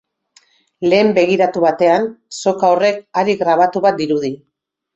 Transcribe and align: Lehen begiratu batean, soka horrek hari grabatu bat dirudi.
Lehen 0.93 1.11
begiratu 1.17 1.61
batean, 1.67 2.09
soka 2.39 2.73
horrek 2.77 2.99
hari 3.21 3.39
grabatu 3.45 3.87
bat 3.89 4.05
dirudi. 4.05 4.37